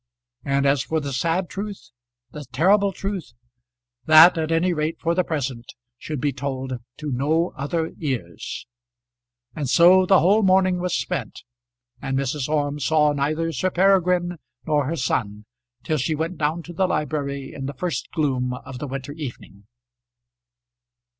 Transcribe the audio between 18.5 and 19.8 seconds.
of the winter evening.